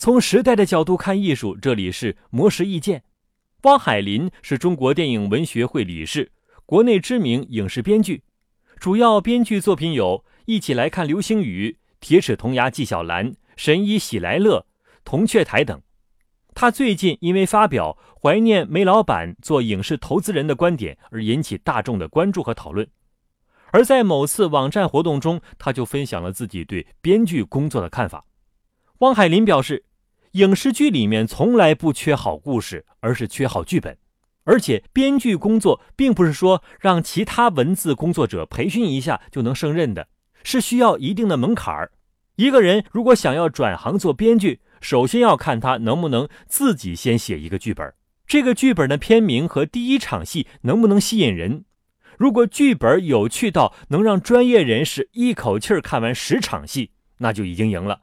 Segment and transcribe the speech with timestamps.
[0.00, 3.02] 从时代的角度看艺术，这里是魔石意见。
[3.64, 6.32] 汪海林是中国电影文学会理事，
[6.64, 8.22] 国内知名影视编剧，
[8.78, 11.68] 主要编剧作品有《一起来看流星雨》
[12.00, 14.60] 《铁齿铜牙纪晓岚》《神医喜来乐》
[15.04, 15.78] 《铜雀台》等。
[16.54, 22.88] 他最近因为发表怀念煤老板做影视投资人的观点而引起大众的关注和讨论。
[23.70, 28.24] 而在某次网站活动中，他就分享了自己对编剧工作的看法。
[29.00, 29.84] 汪海林表示，
[30.32, 33.96] 影视剧里面从来不缺好故事，而是缺好剧本。
[34.44, 40.06] 而且，编剧工作并不是说让其他文字工作者培训一下就能胜任的，
[40.42, 41.92] 是需要一定的门槛儿。
[42.36, 47.92] 一个人如果想要转行做编剧，首先要看他能不能自己先写一个剧本，
[48.26, 51.64] 这个剧本的片名和第一场戏能不能吸引人。
[52.16, 58.00] 如果剧本有趣到能让专业人士一口气儿看完十场戏，那就已经赢了。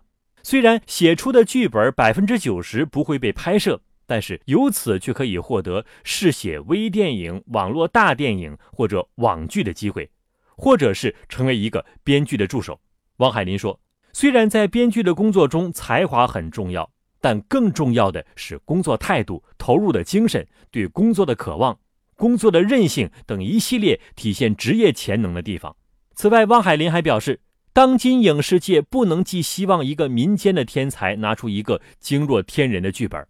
[0.50, 10.10] 虽然写出的剧本百分之九十不会被拍摄，但是由此却可以获得试写微电影、网络大电影或者网剧的机会，
[10.56, 12.80] 或者是成为一个编剧的助手。
[13.18, 13.78] 王海林说
[14.14, 21.78] ：“虽然在编剧的工作中才华很重要，但更重要的是工作态度、投入的精神、对工作的渴望。”
[22.16, 25.76] 工作的韧性等一系列体现职业潜能的地方。
[26.16, 27.42] 此外，汪海林还表示，
[27.78, 33.24] 当今影视界不能寄希望一个民间的天才拿出一个惊若天人的剧本，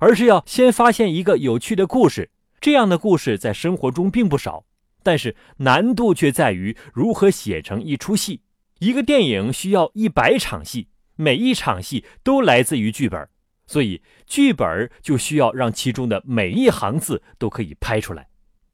[0.00, 2.28] 而是要先发现一个有趣的故事。
[2.60, 4.64] 这样的故事在生活中并不少，
[5.04, 8.40] 但是难度却在于如何写成一出戏。
[8.80, 13.28] 一个电影需要一百场戏，每一场戏都来自于剧本，
[13.68, 18.26] 所以剧本就需要让其中的每一行字都可以拍出来。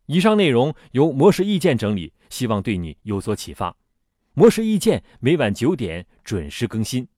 [0.07, 3.77] 以上内容由模式意见整理，希望对你有所启发。
[4.39, 7.08] 魔石意见每晚九点准时更新。